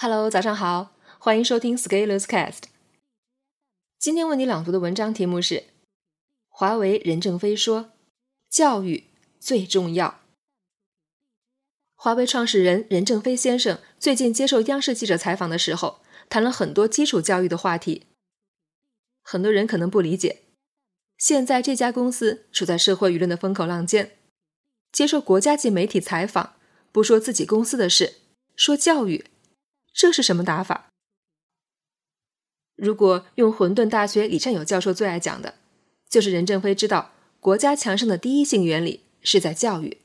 [0.00, 2.66] Hello，早上好，欢迎收听 Scalers Cast。
[3.98, 5.64] 今天为你朗读的文章题目是：
[6.48, 7.90] 华为任正非说，
[8.48, 9.08] 教育
[9.40, 10.20] 最重要。
[11.96, 18.06] 华为创始人任正非先生最近接受央视记者采访的时候，谈了很多基础教育的话题。
[19.24, 20.42] 很多人可能不理解，
[21.16, 24.16] 现在这家公司处在社会舆论的风口浪尖，
[24.92, 26.54] 接受国家级媒体采访，
[26.92, 28.18] 不说自己公司的事，
[28.54, 29.24] 说教育。
[29.98, 30.90] 这是什么打法？
[32.76, 35.56] 如果用混沌大学李善友教授最爱讲的，
[36.08, 37.10] 就是任正非知道
[37.40, 39.98] 国家强盛的第一性原理是在教育。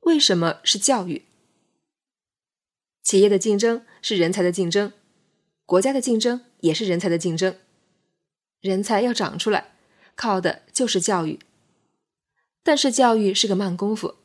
[0.00, 1.26] 为什么是教育？
[3.04, 4.92] 企业的竞争是人才的竞争，
[5.64, 7.56] 国家的竞争也是人才的竞争。
[8.60, 9.76] 人才要长出来，
[10.16, 11.38] 靠的就是教育。
[12.64, 14.16] 但是教育是个慢功夫，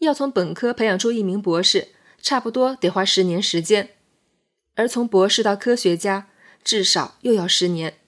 [0.00, 1.88] 要从本科培养出一名博士。
[2.20, 3.90] 差不多得花十年时间，
[4.74, 6.28] 而从博士到科学家，
[6.62, 7.98] 至少又要十年。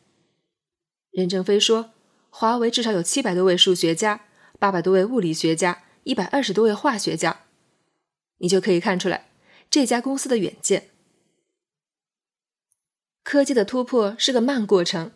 [1.12, 1.92] 任正非说，
[2.28, 4.26] 华为至少有七百多位数学家，
[4.58, 7.44] 八百多位物理学家，一百二十多位化学家，
[8.38, 9.30] 你就可以看出来
[9.70, 10.88] 这家公司的远见。
[13.22, 15.12] 科技的突破是个慢过程，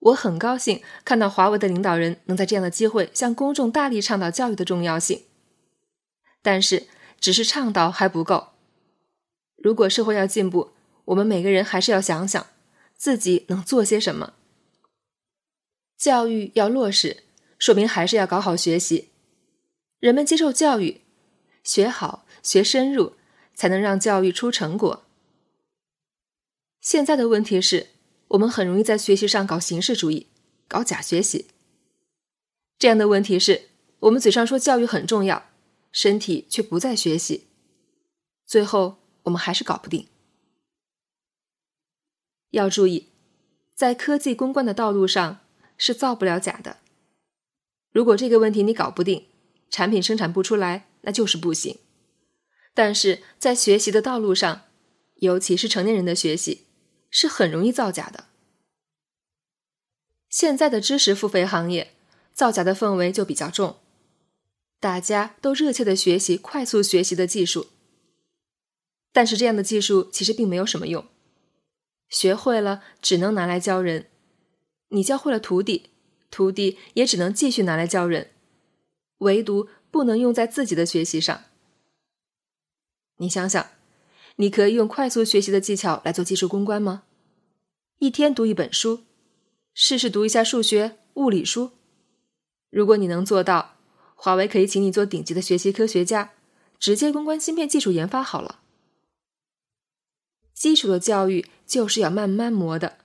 [0.00, 5.22] 我很高兴看到华为的领导人能在这样的机会向公众大力倡导教育的重要性，
[6.42, 6.88] 但是。
[7.20, 8.48] 只是倡导还不够。
[9.56, 10.70] 如果社会要进步，
[11.06, 12.46] 我们每个人还是要想想
[12.96, 14.34] 自己能做些什么。
[15.96, 17.24] 教育要落实，
[17.58, 19.08] 说明还是要搞好学习。
[19.98, 21.00] 人们接受教育，
[21.64, 23.14] 学好学深入，
[23.54, 25.04] 才能让教育出成果。
[26.80, 27.88] 现在的问题是，
[28.28, 30.28] 我们很容易在学习上搞形式主义，
[30.68, 31.48] 搞假学习。
[32.78, 33.62] 这样的问题是
[33.98, 35.50] 我们嘴上说教育很重要。
[35.92, 37.48] 身体却不再学习，
[38.46, 40.08] 最后我们还是搞不定。
[42.50, 43.08] 要注意，
[43.74, 45.40] 在科技攻关的道路上
[45.76, 46.78] 是造不了假的。
[47.90, 49.26] 如果这个问题你搞不定，
[49.70, 51.78] 产品生产不出来，那就是不行。
[52.74, 54.62] 但是在学习的道路上，
[55.16, 56.66] 尤其是成年人的学习，
[57.10, 58.26] 是很容易造假的。
[60.28, 61.94] 现在的知识付费行业，
[62.32, 63.78] 造假的氛围就比较重。
[64.80, 67.66] 大家都热切的学习快速学习的技术，
[69.12, 71.04] 但是这样的技术其实并没有什么用，
[72.08, 74.06] 学会了只能拿来教人，
[74.90, 75.90] 你教会了徒弟，
[76.30, 78.30] 徒弟也只能继续拿来教人，
[79.18, 81.42] 唯独不能用在自己的学习上。
[83.16, 83.66] 你想想，
[84.36, 87.02] 你可以用快速学习的技巧来做技术攻关吗？
[87.98, 89.00] 一天读一本书，
[89.74, 91.72] 试试读一下数学、物理书，
[92.70, 93.77] 如果你能做到。
[94.20, 96.32] 华为可以请你做顶级的学习科学家，
[96.80, 98.58] 直接攻关芯片技术研发好了。
[100.52, 102.98] 基础的教育就是要慢慢磨的。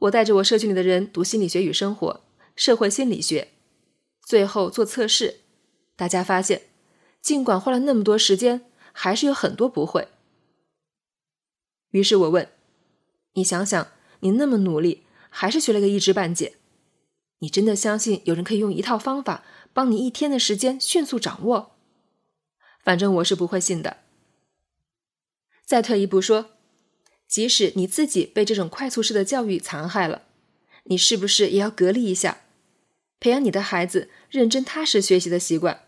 [0.00, 2.20] 我带着我社区里的人读心理学与生活、
[2.54, 3.48] 社会心理学，
[4.20, 5.40] 最后做测试，
[5.96, 6.64] 大家发现，
[7.22, 10.08] 尽管花了那么多时间，还是有很多不会。
[11.92, 12.52] 于是我问
[13.32, 13.88] ：“你想想，
[14.20, 16.56] 你那么努力，还是学了个一知半解，
[17.38, 19.42] 你真的相信有人可以用一套方法？”
[19.78, 21.76] 帮你一天的时间迅速掌握，
[22.82, 23.98] 反正我是不会信的。
[25.64, 26.50] 再退一步说，
[27.28, 30.22] 即使你自己被这种快速式的教育残害了，
[30.86, 32.40] 你是不是也要隔离一下，
[33.20, 35.84] 培养你的孩子认真踏实学习的习惯？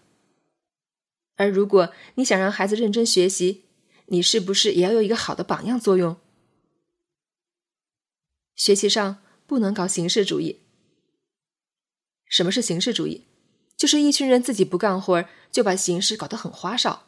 [1.34, 3.64] 而如果你想让孩子认真学习，
[4.06, 6.16] 你是不是也要有一个好的榜样作用？
[8.54, 10.60] 学习上不能搞形式主义。
[12.26, 13.26] 什么是形式主义？
[13.80, 17.06] 就是一群人自己不干活就把形式搞得很花哨，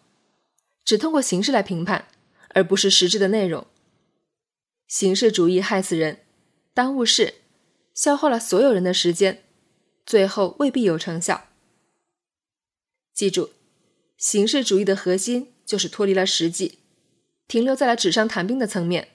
[0.83, 2.09] 只通过形式来评判，
[2.55, 3.67] 而不是实质的内容。
[4.89, 6.21] 形式主义害死人，
[6.73, 7.35] 耽误事，
[7.93, 9.43] 消耗了所有人的时间，
[10.07, 11.49] 最后未必有成效。
[13.13, 13.51] 记住，
[14.17, 16.79] 形式主义的核心就是脱离了实际，
[17.47, 19.09] 停留在了纸上谈兵的层面。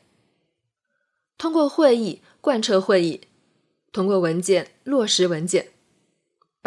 [1.39, 3.21] 通过会议贯彻会议，
[3.91, 5.69] 通过文件落实文件。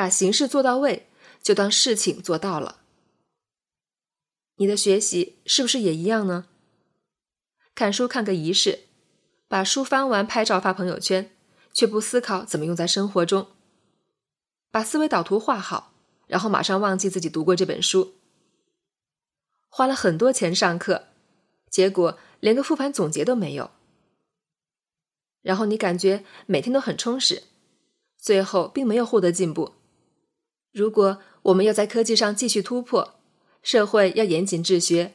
[0.00, 1.10] 把形式做到位，
[1.42, 2.80] 就当事情做到了。
[4.56, 6.46] 你的学习是不是也一样呢？
[7.74, 8.84] 看书看个仪式，
[9.46, 11.30] 把书翻完拍照发朋友圈，
[11.74, 13.48] 却不思考怎么用在生活中。
[14.70, 15.92] 把思维导图画好，
[16.26, 18.14] 然后马上忘记自己读过这本书。
[19.68, 21.08] 花了很多钱上课，
[21.68, 23.70] 结果连个复盘总结都没有。
[25.42, 27.42] 然后你感觉每天都很充实，
[28.16, 29.74] 最后并没有获得进步。
[30.72, 33.14] 如果我们要在科技上继续突破，
[33.62, 35.14] 社会要严谨治学，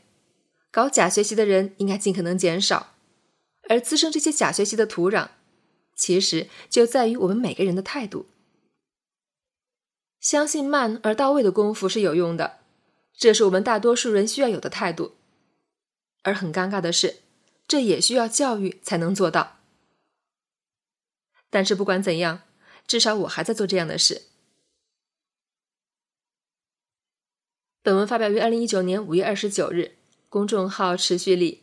[0.71, 2.93] 搞假学习的人应该尽可能减少，
[3.69, 5.29] 而滋生这些假学习的土壤，
[5.95, 8.27] 其实就在于我们每个人的态度。
[10.19, 12.57] 相信慢而到位的功夫是有用的，
[13.15, 15.13] 这是我们大多数人需要有的态度。
[16.23, 17.17] 而很尴尬的是，
[17.67, 19.59] 这也需要教育才能做到。
[21.51, 22.41] 但是不管怎样，
[22.87, 24.23] 至少我还在做这样的事。
[27.85, 29.91] 本文发表于二零一九年五月二十九日，
[30.27, 31.61] 公众号持续力。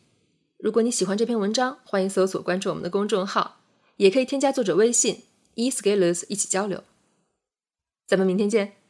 [0.57, 3.59] 如果你喜欢这篇文章，欢迎搜索关注我们的公众号，
[3.97, 5.23] 也可以添加作者微信
[5.55, 6.81] e scalers 一起交流。
[8.07, 8.82] 咱们明天见。